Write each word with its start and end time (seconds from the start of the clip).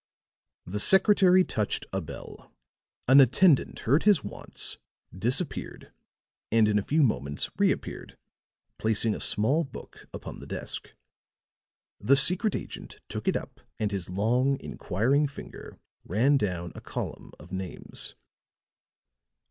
The 0.65 0.79
secretary 0.79 1.43
touched 1.43 1.85
a 1.93 2.01
bell; 2.01 2.51
an 3.07 3.21
attendant 3.21 3.81
heard 3.81 4.01
his 4.01 4.23
wants, 4.23 4.77
disappeared, 5.15 5.93
and 6.51 6.67
in 6.67 6.79
a 6.79 6.81
few 6.81 7.03
moments 7.03 7.51
reappeared, 7.59 8.17
placing 8.79 9.13
a 9.13 9.19
small 9.19 9.63
book 9.63 10.07
upon 10.11 10.39
the 10.39 10.47
desk. 10.47 10.93
The 11.99 12.15
secret 12.15 12.55
agent 12.55 12.99
took 13.09 13.27
it 13.27 13.37
up, 13.37 13.59
and 13.77 13.91
his 13.91 14.09
long, 14.09 14.59
inquiring 14.59 15.27
finger 15.27 15.77
ran 16.03 16.35
down 16.37 16.71
a 16.73 16.81
column 16.81 17.31
of 17.39 17.51
names. 17.51 18.15